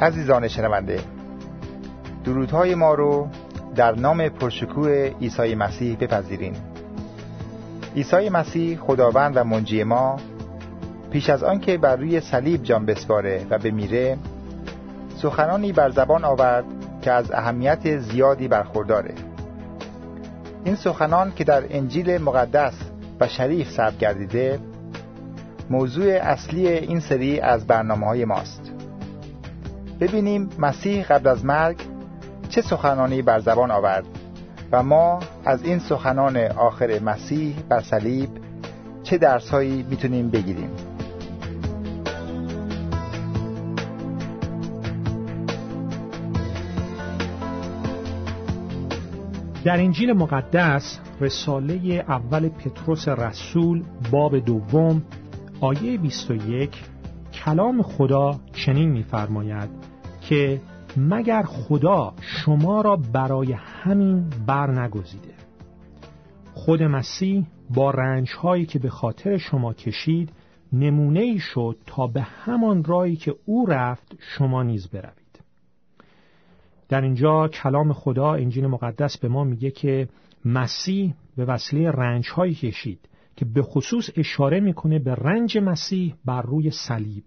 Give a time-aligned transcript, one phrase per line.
[0.00, 1.00] عزیزان شنونده.
[2.24, 3.28] درودهای ما رو
[3.76, 6.54] در نام پرشکوه عیسی مسیح بپذیریم
[7.96, 10.16] عیسی مسیح خداوند و منجی ما
[11.10, 14.18] پیش از آنکه بر روی صلیب جان بسپاره و بمیره
[15.22, 16.64] سخنانی بر زبان آورد
[17.02, 19.14] که از اهمیت زیادی برخورداره.
[20.64, 22.74] این سخنان که در انجیل مقدس
[23.20, 24.58] و شریف ثبت گردیده
[25.70, 28.75] موضوع اصلی این سری از برنامه های ماست.
[30.00, 31.76] ببینیم مسیح قبل از مرگ
[32.48, 34.04] چه سخنانی بر زبان آورد
[34.72, 38.28] و ما از این سخنان آخر مسیح بر صلیب
[39.02, 40.70] چه درسهایی می‌تونیم بگیریم.
[49.64, 55.02] در انجیل مقدس رساله اول پتروس رسول باب دوم
[55.60, 56.70] آیه 21
[57.32, 59.85] کلام خدا چنین می‌فرماید
[60.28, 60.60] که
[60.96, 65.34] مگر خدا شما را برای همین بر نگزیده.
[66.54, 70.32] خود مسیح با رنج هایی که به خاطر شما کشید
[70.72, 75.40] نمونه ای شد تا به همان رایی که او رفت شما نیز بروید.
[76.88, 80.08] در اینجا کلام خدا انجیل مقدس به ما میگه که
[80.44, 83.00] مسیح به وسیله رنج هایی کشید
[83.36, 87.24] که به خصوص اشاره می‌کنه به رنج مسیح بر روی صلیب.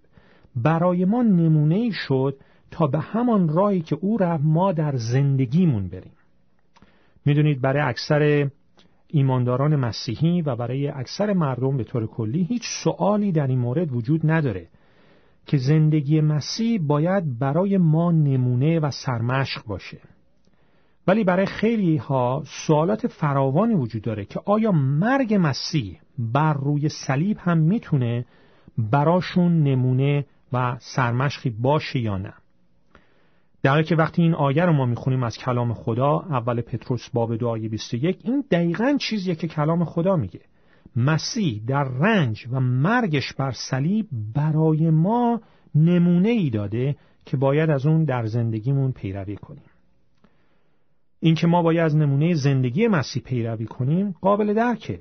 [0.56, 2.38] برای ما نمونه ای شد
[2.72, 6.12] تا به همان راهی که او رفت ما در زندگیمون بریم.
[7.26, 8.50] می‌دونید برای اکثر
[9.08, 14.32] ایمانداران مسیحی و برای اکثر مردم به طور کلی هیچ سوالی در این مورد وجود
[14.32, 14.68] نداره
[15.46, 19.98] که زندگی مسیح باید برای ما نمونه و سرمشق باشه.
[21.08, 27.38] ولی برای خیلی ها سوالات فراوانی وجود داره که آیا مرگ مسیح بر روی صلیب
[27.40, 28.26] هم می‌تونه
[28.78, 32.34] براشون نمونه و سرمشقی باشه یا نه؟
[33.64, 37.36] در حالی که وقتی این آیه رو ما می‌خونیم از کلام خدا اول پتروس باب
[37.36, 40.42] دو آیه 21 این دقیقا چیزیه که کلام خدا میگه.
[40.96, 45.42] مسیح در رنج و مرگش بر صلیب برای ما
[45.76, 49.64] نمونه ای داده که باید از اون در زندگیمون پیروی کنیم.
[51.20, 55.00] اینکه ما باید از نمونه زندگی مسیح پیروی کنیم قابل درکه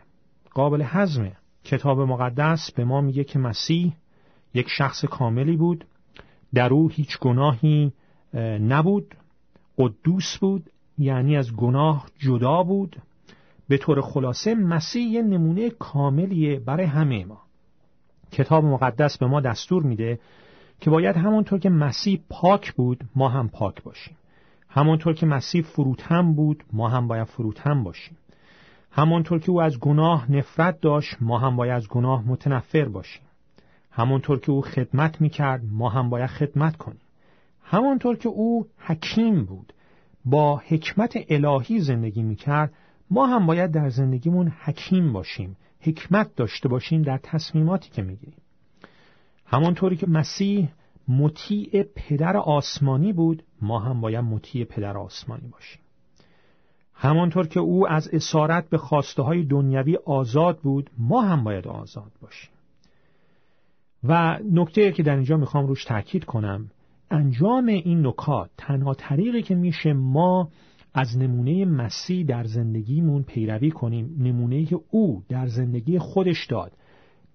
[0.51, 1.33] قابل حزمه.
[1.65, 3.93] کتاب مقدس به ما میگه که مسیح
[4.55, 5.85] یک شخص کاملی بود
[6.55, 7.93] در او هیچ گناهی
[8.61, 9.15] نبود
[9.79, 12.97] قدوس بود یعنی از گناه جدا بود.
[13.69, 17.41] به طور خلاصه مسیح یه نمونه کاملیه برای همه ما.
[18.33, 20.19] کتاب مقدس به ما دستور میده
[20.81, 24.17] که باید همونطور که مسیح پاک بود ما هم پاک باشیم.
[24.69, 28.17] همونطور که مسیح فروتن بود ما هم باید فروتن باشیم.
[28.91, 33.23] همونطور که او از گناه نفرت داشت ما هم باید از گناه متنفر باشیم.
[33.91, 37.01] همونطور که او خدمت می‌کرد ما هم باید خدمت کنیم.
[37.71, 39.73] همانطور که او حکیم بود
[40.25, 42.73] با حکمت الهی زندگی می‌کرد
[43.11, 48.43] ما هم باید در زندگیمون حکیم باشیم حکمت داشته باشیم در تصمیماتی که می‌گیریم.
[49.47, 50.69] همانطوری که مسیح
[51.09, 55.81] مطیع پدر آسمانی بود ما هم باید مطیع پدر آسمانی باشیم.
[56.95, 62.13] همانطور که او از اسارت به خواسته های دنیوی آزاد بود ما هم باید آزاد
[62.21, 62.51] باشیم.
[64.05, 66.71] و نکته که در اینجا می‌خوام روش تاکید کنم
[67.11, 70.49] انجام این نکات تنها طریقی که میشه ما
[70.95, 76.73] از نمونه مسیح در زندگیمون پیروی کنیم نمونه که او در زندگی خودش داد.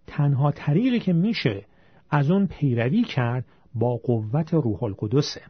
[0.07, 1.65] تنها طریقی که میشه
[2.09, 3.45] از اون پیروی کرد
[3.75, 5.41] با قوت روح القدسه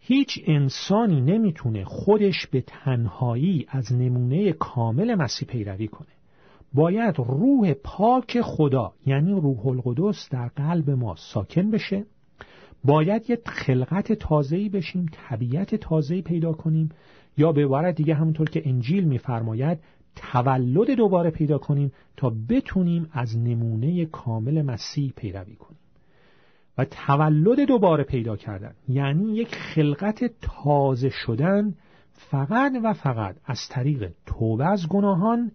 [0.00, 6.08] هیچ انسانی نمی‌تونه خودش به تنهایی از نمونه کامل مسیح پیروی کنه.
[6.74, 12.04] باید روح پاک خدا یعنی روح القدس در قلب ما ساکن بشه.
[12.84, 16.88] باید یه خلقت تازه‌ای بشیم طبیعت تازه‌ای پیدا کنیم
[17.36, 19.78] یا به عبارت دیگه همونطور که انجیل میفرماید
[20.16, 25.78] تولد دوباره پیدا کنیم تا بتونیم از نمونه کامل مسیح پیروی کنیم.
[26.78, 31.74] و تولد دوباره پیدا کردن یعنی یک خلقت تازه شدن
[32.12, 35.52] فقط و فقط از طریق توبه از گناهان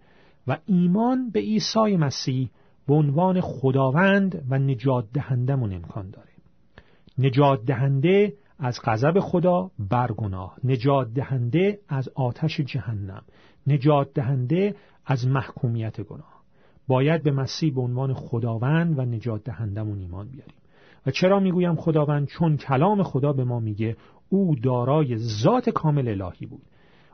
[0.48, 2.50] و ایمان به عیسی مسیح
[2.88, 6.33] به عنوان خداوند و نجات دهندمون امکان داره.
[7.18, 13.22] نجات دهنده از غضب خدا بر گناه نجات دهنده از آتش جهنم
[13.68, 14.76] نجات دهنده
[15.06, 16.44] از محکومیت گناه.
[16.88, 20.56] باید به مسیح به عنوان خداوند و نجات دهندمون ایمان بیاریم.
[21.06, 23.98] و چرا می‌گویم خداوند؟ چون کلام خدا به ما میگه
[24.30, 26.62] او دارای ذات کامل الهی بود.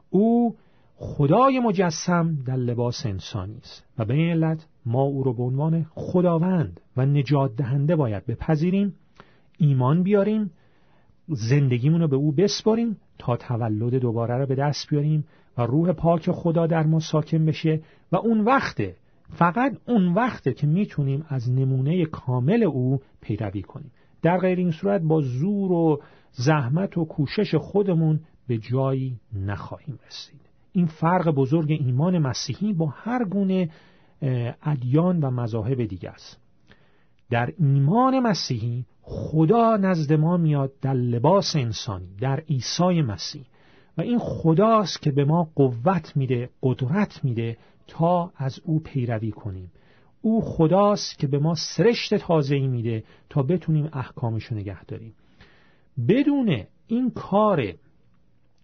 [0.09, 0.55] او
[0.95, 3.85] خدای مجسم در لباس انسانی است.
[3.97, 8.93] و به این علت ما او رو به عنوان خداوند و نجات دهنده باید بپذیریم.
[9.59, 10.51] ایمان بیاریم
[11.27, 15.25] زندگیمون رو به او بسپاریم تا تولد دوباره رو به دست بیاریم
[15.57, 18.95] و روح پاک خدا در ما ساکن بشه و اون وقته
[19.29, 23.91] فقط اون وقته که می‌تونیم از نمونه کامل او پیروی کنیم.
[24.21, 26.01] در غیر این صورت با زور و
[26.31, 30.41] زحمت و کوشش خودمون به جایی نخواهیم رسید.
[30.71, 33.69] این فرق بزرگ ایمان مسیحی با هر گونه
[34.63, 36.39] ادیان و مذاهب دیگه است.
[37.29, 43.45] در ایمان مسیحی خدا نزد ما میاد در لباس انسانی در عیسی مسیح.
[43.97, 47.57] و این خداست که به ما قوت میده قدرت میده
[47.87, 49.71] تا از او پیروی کنیم.
[50.21, 55.13] او خداست که به ما سرشت تازه‌ای میده تا بتونیم احکامشو نگه داریم.
[56.07, 57.73] بدون این کار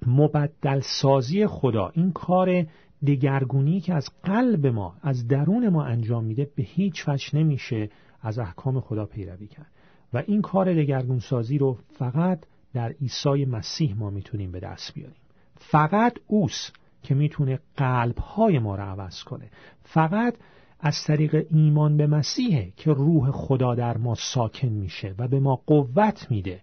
[0.07, 2.65] مبدل سازی خدا این کار
[3.07, 7.89] دگرگونی که از قلب ما از درون ما انجام میده به هیچ وجه نمیشه
[8.21, 9.75] از احکام خدا پیروی کرد.
[10.15, 15.15] و این کار دگرگون سازی رو فقط در عیسی مسیح ما می‌تونیم به دست بیاریم.
[15.56, 16.73] فقط اوست
[17.03, 19.50] که می‌تونه قلبهای ما رو عوض کنه.
[19.83, 20.35] فقط
[20.79, 25.56] از طریق ایمان به مسیحه که روح خدا در ما ساکن میشه و به ما
[25.56, 26.62] قوت میده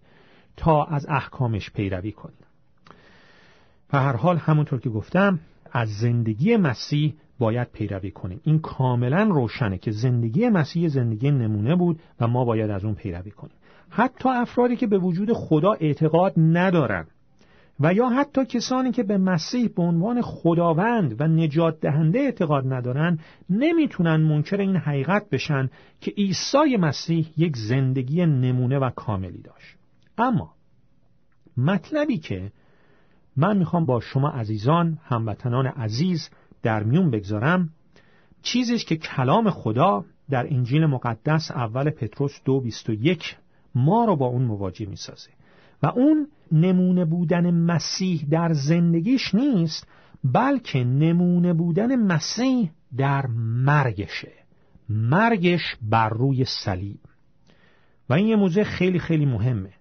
[0.56, 2.36] تا از احکامش پیروی کنیم.
[3.92, 5.40] و هر حال همونطور که گفتم
[5.72, 8.40] از زندگی مسیح باید پیروی کنیم.
[8.44, 13.30] این کاملا روشنه که زندگی مسیح زندگی نمونه بود و ما باید از اون پیروی
[13.30, 13.56] کنیم.
[13.90, 17.06] حتی افرادی که به وجود خدا اعتقاد ندارن
[17.80, 23.18] و یا حتی کسانی که به مسیح به عنوان خداوند و نجات دهنده اعتقاد ندارن
[23.50, 29.76] نمی‌تونن منکر این حقیقت بشن که عیسی مسیح یک زندگی نمونه و کاملی داشت.
[30.18, 30.54] اما
[31.56, 32.52] مطلبی که
[33.36, 36.30] من می‌خوام با شما عزیزان هموطنان عزیز
[36.62, 37.68] در میون بگذارم
[38.42, 43.36] چیزیش که کلام خدا در انجیل مقدس اول پتروس دو بیست و یک
[43.74, 45.30] ما رو با اون مواجه می‌سازه.
[45.82, 49.86] و اون نمونه بودن مسیح در زندگیش نیست
[50.24, 53.26] بلکه نمونه بودن مسیح در
[53.66, 54.32] مرگشه.
[54.88, 56.98] مرگش بر روی صلیب.
[58.08, 59.72] و این یه موضوع خیلی خیلی مهمه.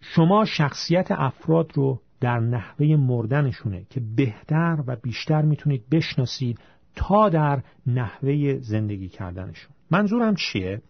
[0.00, 6.58] شما شخصیت افراد رو در نحوه مردنشونه که بهتر و بیشتر می‌تونید بشناسید
[6.96, 9.72] تا در نحوه زندگی کردنشون.
[9.90, 10.82] منظورم چیه؟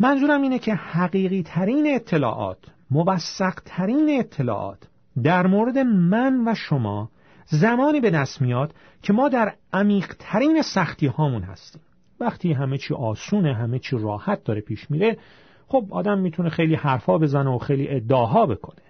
[0.00, 2.58] منظورم اینه که حقیقی ترین اطلاعات
[2.90, 4.88] موثق ترین اطلاعات
[5.22, 7.10] در مورد من و شما
[7.46, 11.82] زمانی به دست میاد که ما در عمیق ترین سختی هامون هستیم.
[12.20, 15.18] وقتی همه چی آسونه همه چی راحت داره پیش میره
[15.66, 18.87] خب آدم می‌تونه خیلی حرفا بزنه و خیلی ادعاها بکنه.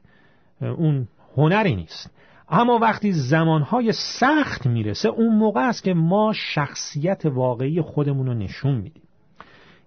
[0.61, 2.11] اون هنری نیست.
[2.49, 8.75] اما وقتی زمانهای سخت می‌رسه اون موقع است که ما شخصیت واقعی خودمون رو نشون
[8.75, 9.03] میدیم.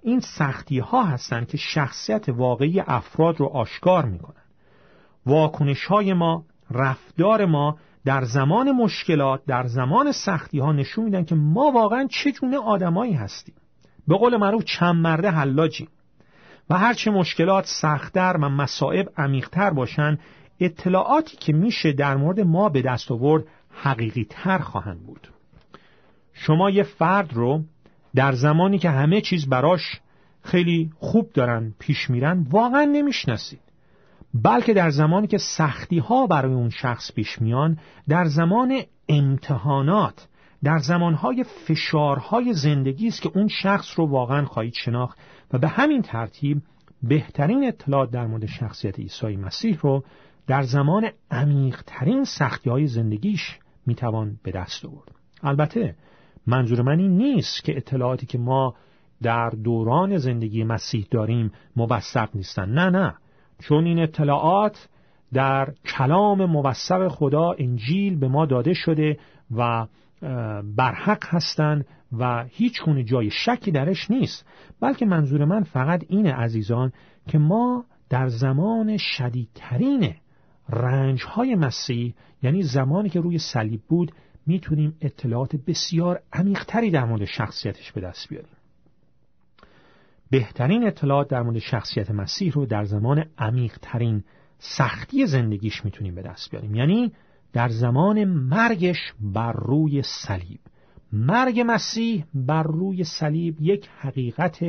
[0.01, 4.41] این سختی ها هستند که شخصیت واقعی افراد رو آشکار می‌کنن.
[5.25, 11.35] واکنش های ما رفتار ما در زمان مشکلات در زمان سختی ها نشون میدن که
[11.35, 12.33] ما واقعا چه
[12.65, 13.55] آدمایی هستیم.
[14.07, 15.87] به قول معروف چند مرده حلاجیم.
[16.69, 20.17] و هرچه مشکلات سختتر و مصائب عمیقتر باشن
[20.61, 25.27] اطلاعاتی که میشه در مورد ما به دست آورد حقیقی تر خواهند بود.
[26.33, 27.63] شما یه فرد رو
[28.15, 29.99] در زمانی که همه چیز براش
[30.43, 33.59] خیلی خوب دارن پیش میرن واقعا نمی‌شناسید.
[34.33, 37.77] بلکه در زمانی که سختی ها برای اون شخص پیش میان
[38.09, 40.27] در زمان امتحانات
[40.63, 45.17] در زمانهای فشارهای زندگی است که اون شخص رو واقعا خواهید شناخت
[45.53, 46.61] و به همین ترتیب
[47.03, 50.03] بهترین اطلاعات در مورد شخصیت عیسی مسیح رو
[50.47, 55.11] در زمان عمیقترین سختی های زندگیش می‌توان به دست آورد.
[55.43, 55.95] البته
[56.47, 58.75] منظور من این نیست که اطلاعاتی که ما
[59.21, 62.69] در دوران زندگی مسیح داریم موثق نیستن.
[62.69, 63.13] نه نه.
[63.59, 64.89] چون این اطلاعات
[65.33, 69.17] در کلام موثق خدا انجیل به ما داده شده
[69.55, 69.87] و
[70.75, 71.85] برحق هستند
[72.17, 74.47] و هیچ گونه جای شکی درش نیست.
[74.81, 76.91] بلکه منظور من فقط اینه عزیزان
[77.27, 80.13] که ما در زمان شدیدترین
[80.69, 82.13] رنج های مسیح
[82.43, 84.11] یعنی زمانی که روی صلیب بود
[84.45, 88.51] می‌تونیم اطلاعات بسیار عمیقتری در مورد شخصیتش به دست بیاریم.
[90.29, 94.23] بهترین اطلاعات در مورد شخصیت مسیح رو در زمان عمیقترین
[94.59, 96.75] سختی زندگیش می‌تونیم به دست بیاریم.
[96.75, 97.13] یعنی
[97.53, 100.59] در زمان مرگش بر روی صلیب.
[101.13, 104.59] مرگ مسیح بر روی صلیب یک حقیقت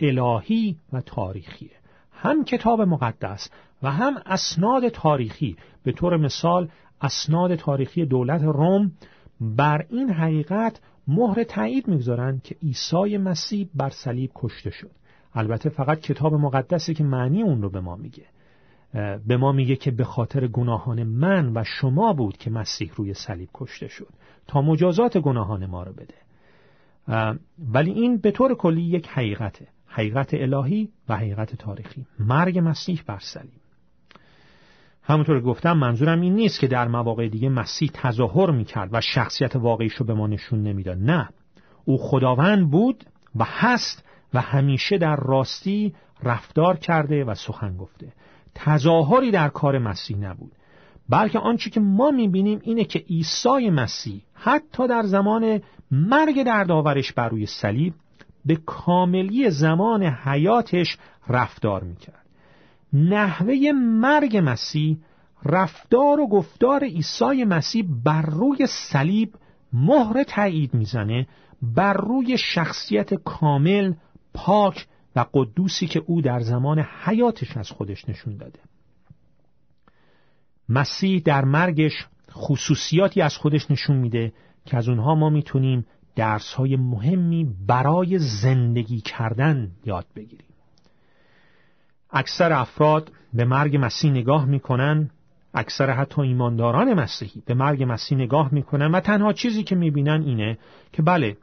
[0.00, 1.70] الهی و تاریخیه.
[2.12, 3.50] هم کتاب مقدس
[3.82, 5.56] و هم اسناد تاریخی.
[5.82, 6.68] به طور مثال
[7.00, 8.92] اسناد تاریخی دولت روم
[9.40, 14.90] بر این حقیقت مهر تایید می‌گذارند که عیسی مسیح بر صلیب کشته شد.
[15.34, 18.24] البته فقط کتاب مقدسی که معنی اون رو به ما میگه.
[19.26, 23.48] به ما میگه که به خاطر گناهان من و شما بود که مسیح روی صلیب
[23.54, 24.08] کشته شد.
[24.46, 26.14] تا مجازات گناهان ما رو بده.
[27.72, 29.68] ولی این به طور کلی یک حقیقته.
[29.86, 32.06] حقیقت الهی و حقیقت تاریخی.
[32.18, 33.65] مرگ مسیح بر صلیب.
[35.06, 39.92] همونطور گفتم منظورم این نیست که در مواقع دیگه مسیح تظاهر می‌کرد و شخصیت واقعیش
[39.92, 40.98] رو به ما نشون نمی‌داد.
[40.98, 41.28] نه.
[41.84, 43.04] او خداوند بود
[43.36, 48.12] و هست و همیشه در راستی رفتار کرده و سخن گفته.
[48.54, 50.52] تظاهری در کار مسیح نبود.
[51.08, 55.60] بلکه آنچه که ما می‌بینیم اینه که عیسی مسیح حتی در زمان
[55.90, 57.94] مرگ دردآورش بر روی صلیب
[58.44, 60.98] به کاملی زمان حیاتش
[61.28, 62.25] رفتار می‌کرد.
[62.92, 64.98] نحوه مرگ مسیح
[65.44, 69.34] رفتار و گفتار عیسی مسیح بر روی صلیب
[69.72, 71.26] مهر تایید می‌زنه
[71.62, 73.94] بر روی شخصیت کامل
[74.34, 78.58] پاک و قدوسی که او در زمان حیاتش از خودش نشون داده.
[80.68, 84.32] مسیح در مرگش خصوصیاتی از خودش نشون میده
[84.64, 90.45] که از اونها ما می‌تونیم درس های مهمی برای زندگی کردن یاد بگیریم.
[92.10, 95.10] اکثر افراد به مرگ مسیح نگاه می‌کنن
[95.54, 100.58] اکثر حتی ایمانداران مسیحی به مرگ مسیح نگاه می‌کنن و تنها چیزی که می‌بینن اینه
[100.92, 101.36] که بله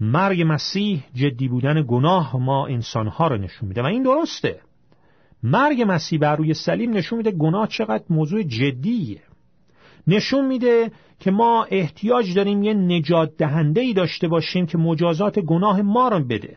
[0.00, 4.60] مرگ مسیح جدی بودن گناه ما انسانها رو نشون میده و این درسته.
[5.42, 9.20] مرگ مسیح بر روی صلیب نشون میده گناه چقدر موضوع جدیه.
[10.06, 15.82] نشون میده که ما احتیاج داریم یه نجات دهنده ای داشته باشیم که مجازات گناه
[15.82, 16.56] ما رو بده.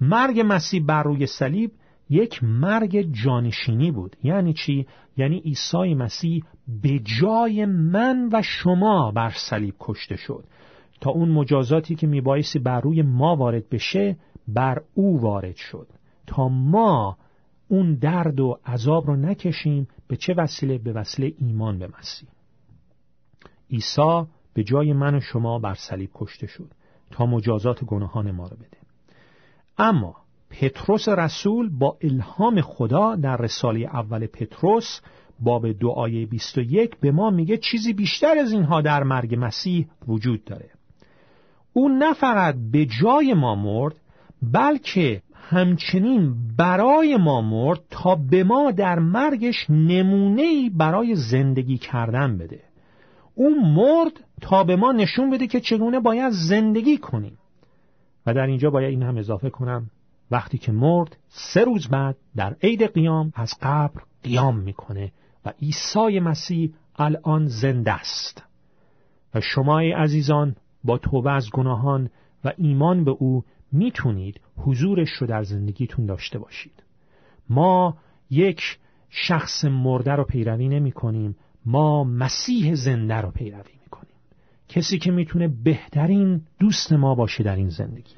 [0.00, 1.70] مرگ مسیح بر روی صلیب
[2.10, 4.16] یک مرگ جانشینی بود.
[4.22, 4.86] یعنی چی؟
[5.16, 6.44] یعنی عیسی مسیح
[6.82, 10.44] به جای من و شما بر صلیب کشته شد.
[11.00, 14.16] تا اون مجازاتی که میبایستی بر روی ما وارد بشه
[14.48, 15.88] بر او وارد شد.
[16.26, 17.16] تا ما
[17.68, 22.28] اون درد و عذاب رو نکشیم به چه وسیله؟ به وسیله ایمان به مسیح.
[23.70, 24.22] عیسی
[24.54, 26.70] به جای من و شما بر صلیب کشته شد.
[27.10, 28.78] تا مجازات گناهان ما رو بده.
[29.78, 30.16] اما
[30.50, 35.00] پتروس رسول با الهام خدا در رساله اول پتروس
[35.40, 35.66] باب
[35.96, 40.70] آیه 21 به ما میگه چیزی بیشتر از اینها در مرگ مسیح وجود داره.
[41.72, 43.94] او نه فقط به جای ما مرد
[44.42, 52.60] بلکه همچنین برای ما مرد تا به ما در مرگش نمونه‌ای برای زندگی کردن بده.
[53.34, 57.38] او مرد تا به ما نشون بده که چگونه باید زندگی کنیم.
[58.26, 59.90] و در اینجا باید این هم اضافه کنم.
[60.30, 65.12] وقتی که مرد سه روز بعد در عید قیام از قبر قیام می‌کنه
[65.44, 68.42] و عیسی مسیح الان زنده است.
[69.34, 72.10] و شما عزیزان با توبه از گناهان
[72.44, 76.82] و ایمان به او می‌تونید حضورش رو در زندگیتون داشته باشید.
[77.48, 77.96] ما
[78.30, 78.78] یک
[79.10, 84.14] شخص مرده رو پیروی نمی کنیم ما مسیح زنده رو پیروی می کنیم
[84.68, 88.14] کسی که می‌تونه بهترین دوست ما باشه در این زندگی.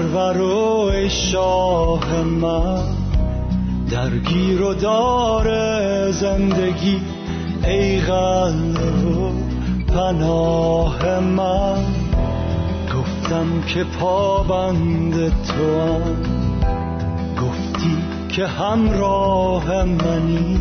[0.00, 2.82] سرور و شاه من
[3.90, 5.46] درگیر و دار
[6.10, 7.00] زندگی
[7.64, 9.32] ای قلب و
[9.92, 11.84] پناه من.
[12.96, 16.16] گفتم که پابند تو هم
[17.42, 17.96] گفتی
[18.28, 20.60] که همراه منی.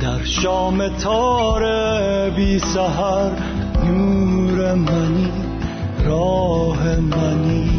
[0.00, 1.62] در شام تار
[2.30, 3.30] بی سهر
[3.84, 5.32] نور منی
[6.06, 7.73] راه منی.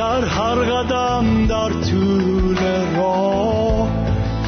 [0.00, 2.58] در هر قدم در طول
[2.96, 3.88] راه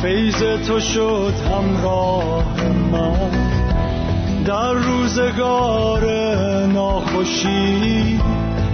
[0.03, 2.45] فیض تو شد همراه
[2.93, 3.31] من.
[4.45, 6.05] در روزگار
[6.67, 8.21] ناخوشی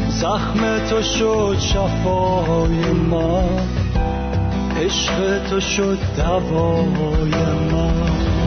[0.09, 3.49] زخم تو شد شفای من.
[4.81, 7.35] عشق تو شد دوای
[7.73, 8.38] من.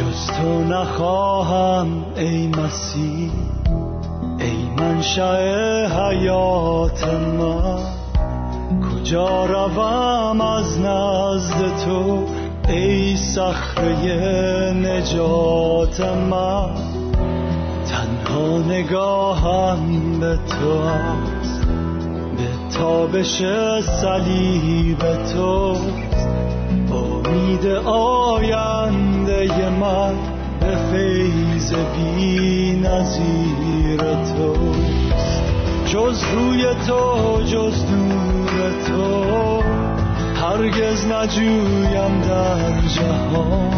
[0.00, 3.30] جز تو نخواهم ای مسیح.
[4.38, 5.36] ای منشأ
[5.86, 7.78] حیات من
[8.80, 12.24] کجا روم از نزد تو
[12.68, 16.74] ای صخره نجات من
[17.88, 20.72] تنها نگاهم به تو
[21.40, 21.66] است
[22.36, 23.42] به تابش
[24.00, 24.98] صلیب
[25.32, 26.28] توست
[26.92, 29.09] امید آینده
[29.48, 30.14] من
[30.60, 35.42] به فیض بی نظیر توست
[35.86, 39.62] جز روی تو جز نور تو
[40.34, 43.70] هرگز نجویم در جهان.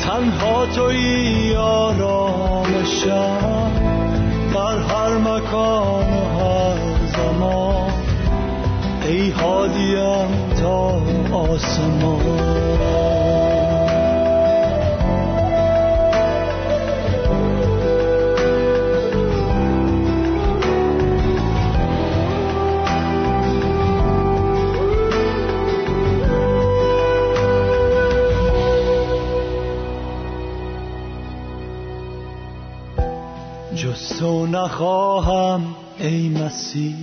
[0.00, 3.28] تنها توی آرامشم
[4.54, 6.78] در هر مکان و هر
[7.16, 7.92] زمان.
[9.08, 10.28] ای حادیم
[10.60, 11.00] تا
[11.32, 13.17] آسمان.
[34.18, 35.62] تو نخواهم
[35.98, 36.94] ای مسیح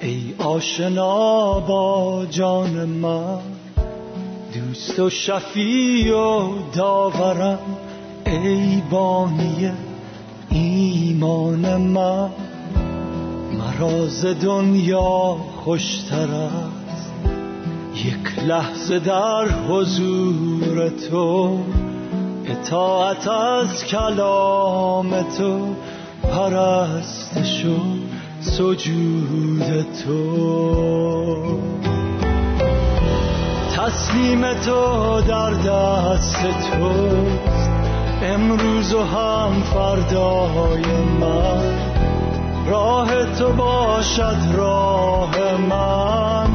[0.00, 3.38] ای آشنا با جان من.
[4.54, 7.58] دوست و شفی و داورم
[8.26, 9.70] ای بانی
[10.50, 12.30] ایمان من.
[13.52, 17.12] مراز دنیا خوشتر است
[17.94, 21.58] یک لحظه در حضور تو.
[22.50, 25.74] اطاعت از کلام تو
[26.22, 27.78] پرستش و
[28.40, 31.58] سجود تو.
[33.76, 37.70] تسلیم تو در دست توست.
[38.22, 40.84] امروز و هم فردای
[41.20, 41.78] من.
[42.66, 43.08] راه
[43.38, 46.50] تو باشد راه من.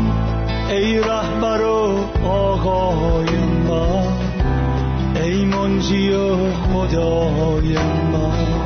[0.70, 3.36] ای رهبر و آقای
[3.70, 4.13] من.
[5.24, 7.77] ای منجی و خدای
[8.13, 8.62] من.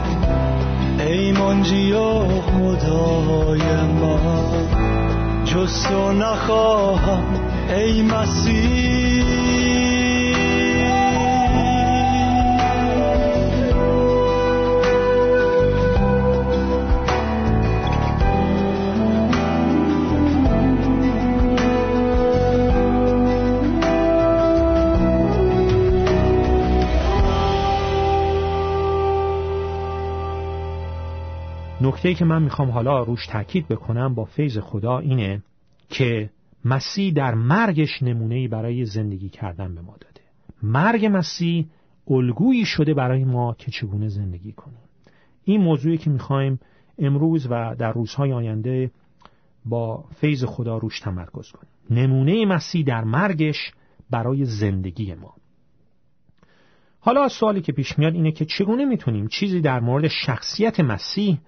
[1.18, 3.62] ای منجی و خدای
[4.02, 4.68] من
[5.46, 7.24] جز نخواهم
[7.70, 9.67] ای مسیح.
[31.98, 35.44] نکته که من می‌خوام حالا روش تاکید بکنم با فیض خدا اینه
[35.90, 36.30] که
[36.66, 40.22] مسیح در مرگش نمونه‌ای برای زندگی کردن به ما داده.
[40.64, 41.66] مرگ مسیح
[42.08, 44.80] الگویی شده برای ما که چگونه زندگی کنیم.
[45.44, 46.60] این موضوعی که می‌خوایم
[47.00, 48.92] امروز و در روزهای آینده
[49.66, 51.74] با فیض خدا روش تمرکز کنیم.
[51.90, 53.72] نمونه مسیح در مرگش
[54.10, 55.34] برای زندگی ما.
[57.00, 61.40] حالا سوالی که پیش میاد اینه که چگونه می‌تونیم چیزی در مورد شخصیت مسیح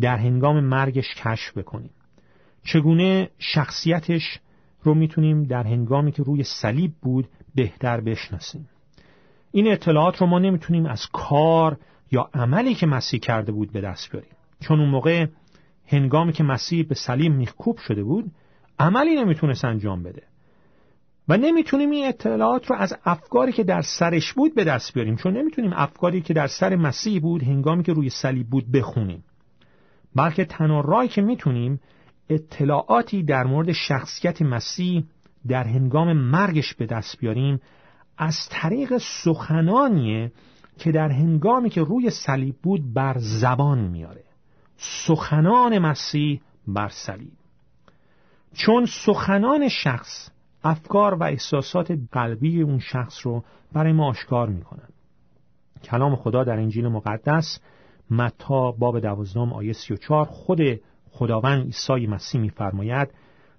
[0.00, 1.90] در هنگام مرگش کشف بکنیم.
[2.64, 4.40] چگونه شخصیتش
[4.82, 8.68] رو می‌تونیم در هنگامی که روی صلیب بود بهتر بشناسیم؟
[9.52, 11.78] این اطلاعات رو ما نمی‌تونیم از کار
[12.12, 14.30] یا عملی که مسیح کرده بود به دست بیاریم.
[14.60, 15.26] چون اون موقع
[15.86, 18.30] هنگامی که مسیح به صلیب میخکوب شده بود
[18.78, 20.22] عملی نمی‌تونست انجام بده.
[21.28, 25.16] و نمی‌تونیم این اطلاعات رو از افکاری که در سرش بود به دست بیاریم.
[25.16, 29.24] چون نمی‌تونیم افکاری که در سر مسیح بود هنگامی که روی صلیب بود بخونیم.
[30.16, 31.80] بلکه تنها راهی که می‌تونیم
[32.28, 35.04] اطلاعاتی در مورد شخصیت مسیح
[35.48, 37.60] در هنگام مرگش به دست بیاریم
[38.18, 40.32] از طریق سخنانیه
[40.78, 44.24] که در هنگامی که روی صلیب بود بر زبان میاره
[44.76, 47.32] سخنان مسیح بر صلیب.
[48.54, 50.30] چون سخنان شخص
[50.64, 54.88] افکار و احساسات قلبی اون شخص رو برای ما آشکار می‌کنن.
[55.84, 57.60] کلام خدا در انجیل مقدس
[58.10, 60.60] متا باب دوازدهم آیه سی و چار خود
[61.10, 63.08] خداوند عیسی مسیح میفرماید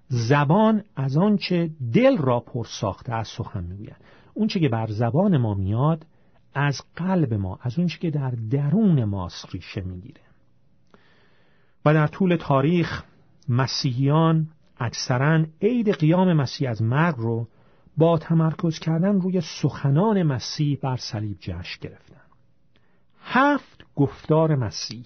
[0.08, 3.96] زبان از آنچه دل را پر ساخته از سخن می‌گوید.
[4.34, 6.06] اونچه که بر زبان ما میاد
[6.54, 10.20] از قلب ما از اونچه که در درون ماست ریشه می‌گیره.
[11.84, 13.04] و در طول تاریخ
[13.48, 14.48] مسیحیان
[14.80, 17.48] اکثرا عید قیام مسیح از مرگ رو
[17.96, 22.27] با تمرکز کردن روی سخنان مسیح بر صلیب جشن گرفتن.
[23.30, 25.04] هفت گفتار مسیح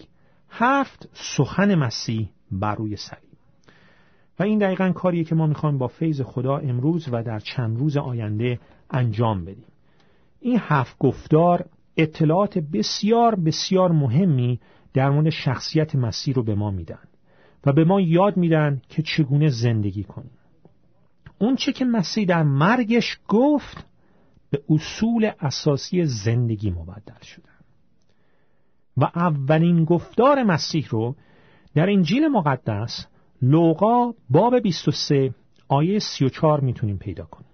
[0.51, 3.33] هفت سخن مسیح بر روی صلیب
[4.39, 7.97] و این دقیقا کاریه که ما می‌خوایم با فیض خدا امروز و در چند روز
[7.97, 9.67] آینده انجام بدیم.
[10.41, 11.65] این هفت گفتار
[11.97, 14.61] اطلاعات بسیار بسیار مهمی
[14.95, 17.09] در مورد شخصیت مسیح رو به ما میدن
[17.67, 20.39] و به ما یاد میدن که چگونه زندگی کنیم.
[21.39, 23.87] اون چه که مسیح در مرگش گفت
[24.51, 27.52] به اصول اساسی زندگی مبدل شده.
[28.97, 31.17] و اولین گفتار مسیح رو
[31.75, 33.07] در انجیل مقدس
[33.43, 35.35] لوقا باب 23
[35.69, 37.49] آیه 34 می‌تونیم پیدا کنیم.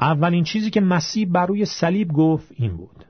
[0.00, 3.04] اولین چیزی که مسیح بر روی صلیب گفت این بود.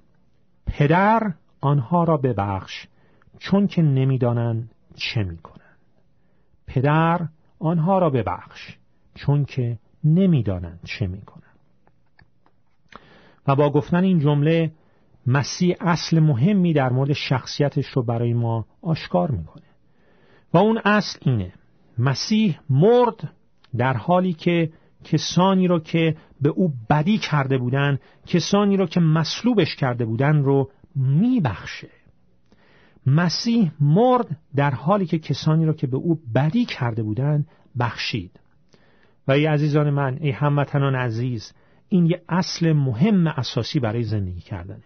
[0.66, 2.86] پدر آنها را ببخش
[3.38, 5.78] چون که نمی‌دانند چه می‌کنند.
[6.66, 8.76] پدر آنها را ببخش
[9.14, 11.58] چون که نمی‌دانند چه می‌کنند.
[13.46, 14.72] و با گفتن این جمله
[15.26, 19.66] مسیح اصل مهمی در مورد شخصیتش رو برای ما آشکار می‌کنه.
[20.54, 21.52] و اون اصل اینه.
[21.98, 23.32] مسیح مرد
[23.76, 24.72] در حالی که
[25.04, 30.70] کسانی رو که به او بدی کرده بودن کسانی رو که مصلوبش کرده بودن رو
[30.96, 31.88] میبخشه.
[33.06, 38.40] مسیح مرد در حالی که کسانی را که به او بدی کرده بودند بخشید.
[39.28, 41.52] و ای عزیزان من ای هموطنان عزیز
[41.88, 44.82] این یه اصل مهم اساسی برای زندگی کردنه.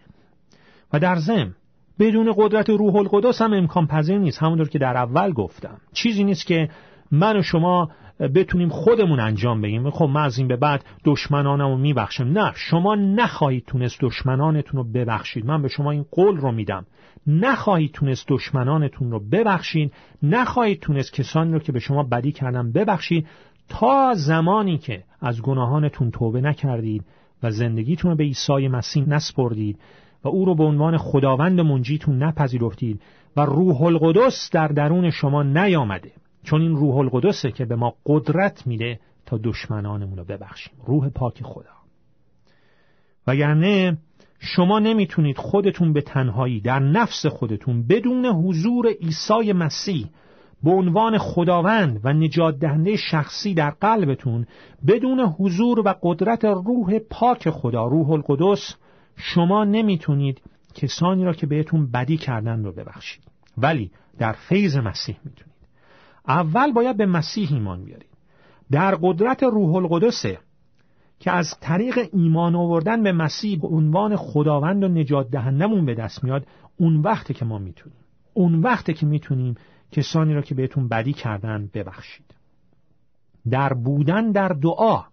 [0.93, 1.55] و در ضمن
[1.99, 4.43] بدون قدرت روح القدس هم امکان پذیر نیست.
[4.43, 6.69] همونطور که در اول گفتم چیزی نیست که
[7.11, 7.91] من و شما
[8.35, 9.89] بتونیم خودمون انجام بدیم.
[9.89, 12.23] خب من از این به بعد دشمنانمو میبخشم.
[12.23, 15.45] نه شما نخواهید تونست دشمنانتون رو ببخشید.
[15.45, 16.85] من به شما این قول رو میدم.
[17.27, 19.93] نخواهید تونست دشمنانتون رو ببخشید.
[20.23, 23.27] نخواهید تونست کسانی رو که به شما بدی کردن ببخشید.
[23.69, 27.05] تا زمانی که از گناهانتون توبه نکردید
[27.43, 29.79] و زندگیتون رو به عیسی مسیح نسپردید.
[30.23, 33.01] و او رو به عنوان خداوند منجیتون نپذیرفتید
[33.37, 36.11] و روح القدس در درون شما نیامده.
[36.43, 40.73] چون این روح القدسه که به ما قدرت میده تا دشمنانمون رو ببخشیم.
[40.85, 41.73] روح پاک خدا.
[43.27, 43.97] وگرنه
[44.39, 50.09] شما نمی‌تونید خودتون به تنهایی در نفس خودتون بدون حضور عیسی مسیح
[50.63, 54.45] به عنوان خداوند و نجات دهنده شخصی در قلبتون
[54.87, 58.75] بدون حضور و قدرت روح پاک خدا روح القدس
[59.15, 60.41] شما نمی‌تونید
[60.73, 63.23] کسانی را که بهتون بدی کردن رو ببخشید.
[63.57, 65.53] ولی در فیض مسیح می‌تونید.
[66.27, 68.09] اول باید به مسیح ایمان بیارید.
[68.71, 70.39] در قدرت روح القدسه
[71.19, 76.23] که از طریق ایمان آوردن به مسیح به عنوان خداوند و نجات دهندمون به دست
[76.23, 76.47] میاد
[76.77, 77.97] اون وقته که ما می‌تونیم.
[78.33, 79.55] اون وقته که می‌تونیم
[79.91, 82.25] کسانی را که بهتون بدی کردن ببخشید.
[83.49, 85.03] در بودن در دعا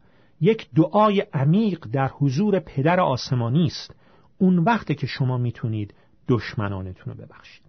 [0.40, 3.94] یک دعای عمیق در حضور پدر آسمانی است.
[4.38, 5.94] اون وقته که شما می‌تونید
[6.28, 7.64] دشمنانتون رو ببخشید.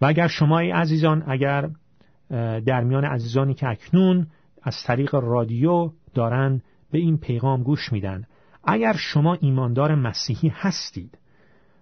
[0.00, 1.70] و اگر شما ای عزیزان اگر
[2.66, 4.26] در میان عزیزانی که اکنون
[4.62, 8.24] از طریق رادیو دارن به این پیغام گوش میدن
[8.64, 11.18] اگر شما ایماندار مسیحی هستید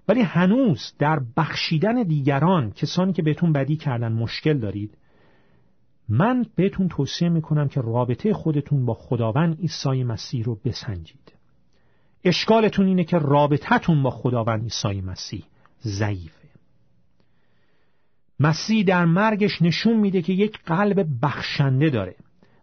[0.08, 4.98] ولی هنوز در بخشیدن دیگران کسانی که بهتون بدی کردن مشکل دارید
[6.08, 11.32] من بهتون توصیه می‌کنم که رابطه خودتون با خداوند عیسی مسیح رو بسنجید.
[12.24, 15.44] اشکالتون اینه که رابطتون با خداوند عیسی مسیح
[15.82, 16.48] ضعیفه.
[18.40, 22.14] مسیح در مرگش نشون میده که یک قلب بخشنده داره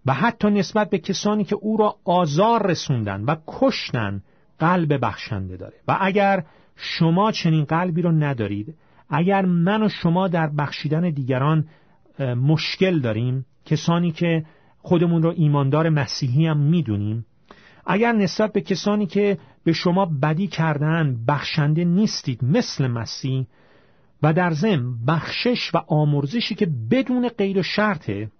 [0.06, 4.22] و حتی نسبت به کسانی که او را آزار رسوندن و کشتن
[4.60, 5.76] قلب بخشنده داره.
[5.88, 8.76] و اگر شما چنین قلبی رو ندارید
[9.10, 11.68] اگر من و شما در بخشیدن دیگران
[12.20, 13.46] مشکل داریم.
[13.66, 14.46] کسانی که
[14.78, 17.26] خودمون رو ایماندار مسیحی هم می‌دونیم.
[17.86, 23.48] اگر نسبت به کسانی که به شما بدی کردن بخشنده نیستید مثل مسیح
[24.24, 28.32] و در ضمن بخشش و آمرزشی که بدون قید شرطه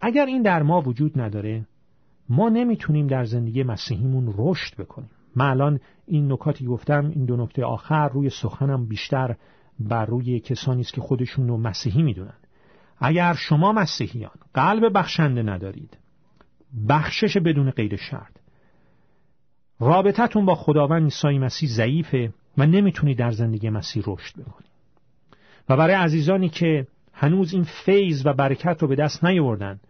[0.00, 1.66] اگر این در ما وجود نداره
[2.28, 5.10] ما نمی‌تونیم در زندگی مسیحیمون رشد بکنیم.
[5.36, 9.36] من الان این نکاتی گفتم این دو نکته آخر روی سخنم بیشتر
[9.80, 12.34] بر روی کسانی است که خودشون رو مسیحی می‌دونن.
[12.98, 15.98] اگر شما مسیحیان قلب بخشنده ندارید
[16.88, 18.36] بخشش بدون غیر شرط.
[19.80, 24.70] رابطتون با خداوند عیسی مسیح ضعیفه و نمی‌تونید در زندگی مسیح رشد بکنید.
[25.68, 29.80] و برای عزیزانی که هنوز این فیض و برکت رو به دست نیاوردن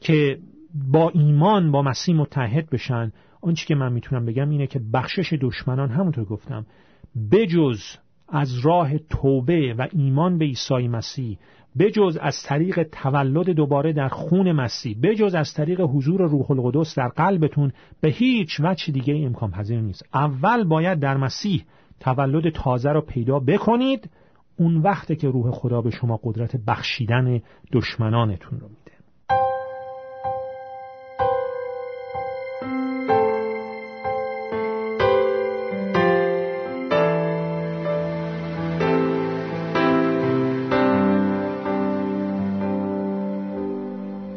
[0.00, 0.38] که
[0.74, 5.90] با ایمان با مسیح متحد بشن آنچه که من می‌تونم بگم اینه که بخشش دشمنان
[5.90, 6.66] همونطور گفتم
[7.32, 7.80] بجز
[8.28, 11.38] از راه توبه و ایمان به عیسی مسیح
[11.78, 17.08] بجز از طریق تولد دوباره در خون مسیح بجز از طریق حضور روح القدس در
[17.08, 20.04] قلبتون به هیچ وجه دیگه امکان پذیر نیست.
[20.14, 21.64] اول باید در مسیح
[22.00, 24.10] تولد تازه رو پیدا بکنید
[24.56, 27.40] اون وقته که روح خدا به شما قدرت بخشیدن
[27.72, 28.97] دشمنانتون رو میده.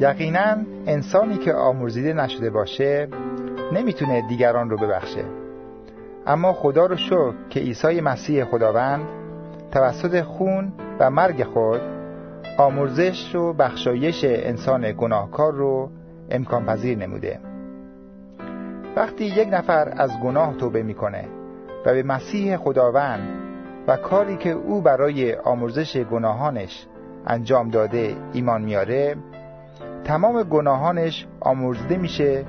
[0.02, 0.56] یقینا
[0.88, 3.08] انسانی که آمرزیده نشده باشه
[3.72, 5.24] نمی‌تونه دیگران رو ببخشه.
[6.28, 9.02] اما خدا رو شکر که عیسی مسیح خداوند
[9.72, 11.82] توسط خون و مرگ خود
[12.58, 15.90] آمرزش و بخشایش انسان گناهکار رو
[16.32, 17.40] امکان پذیر نموده.
[18.96, 21.26] وقتی یک نفر از گناه توبه می‌کنه
[21.86, 23.30] و به مسیح خداوند
[23.88, 26.86] و کاری که او برای آمرزش گناهانش
[27.28, 29.16] انجام داده ایمان میاره
[30.04, 32.46] تمام گناهانش آمرزده میشه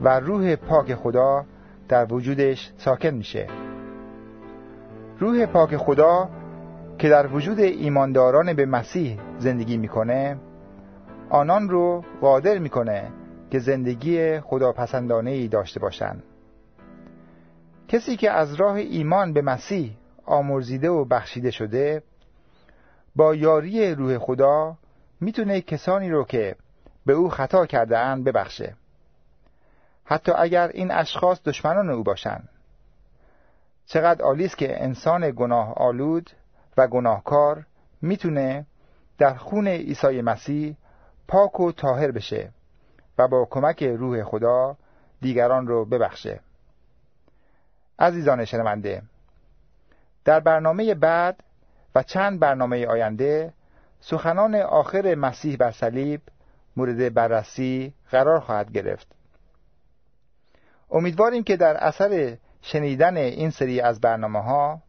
[0.00, 1.44] و روح پاک خدا
[1.88, 3.46] در وجودش ساکن میشه.
[5.18, 6.28] روح پاک خدا
[6.98, 10.36] که در وجود ایمانداران به مسیح زندگی می‌کنه
[11.30, 13.10] آنان رو قادر می‌کنه
[13.50, 16.22] که زندگی خداپسندانه ای داشته باشند.
[17.88, 22.02] کسی که از راه ایمان به مسیح آمرزیده و بخشیده شده
[23.16, 24.76] با یاری روح خدا
[25.20, 26.56] می‌تونه کسانی رو که
[27.08, 28.74] به او خطا کرده اند ببخشه.
[30.04, 32.48] حتی اگر این اشخاص دشمنان او باشند.
[33.86, 36.30] چقدر عالی است که انسان گناه آلود
[36.76, 37.66] و گناهکار
[38.02, 38.66] می‌تونه
[39.18, 40.76] در خون عیسی مسیح
[41.28, 42.50] پاک و طاهر بشه
[43.18, 44.76] و با کمک روح خدا
[45.20, 46.40] دیگران رو ببخشه.
[47.98, 49.02] عزیزان شنونده
[50.24, 51.40] در برنامه بعد
[51.94, 53.52] و چند برنامه آینده
[54.00, 56.20] سخنان آخر مسیح بر صلیب
[56.78, 59.06] مورد بررسی قرار خواهد گرفت.
[60.90, 64.82] امیدواریم که در اثر شنیدن این سری از برنامه ها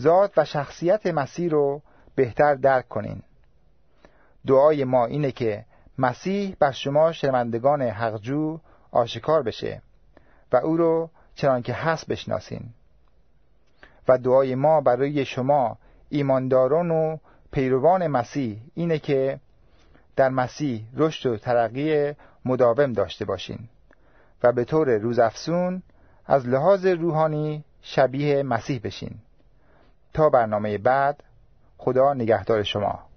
[0.00, 1.82] ذات و شخصیت مسیح رو
[2.14, 3.22] بهتر درک کنین.
[4.46, 5.64] دعای ما اینه که
[5.98, 8.58] مسیح بر شما شنوندگان حقجو
[8.90, 9.82] آشکار بشه
[10.52, 12.64] و او رو چنان که هست بشناسین.
[14.08, 17.16] و دعای ما برای شما ایمانداران و
[17.52, 19.40] پیروان مسیح اینه که
[20.16, 22.12] در مسیح رشد و ترقی
[22.44, 23.58] مداوم داشته باشین
[24.42, 25.82] و به طور روزافزون
[26.26, 29.14] از لحاظ روحانی شبیه مسیح بشین.
[30.14, 31.22] تا برنامه بعد
[31.78, 33.11] خدا نگهدار شما.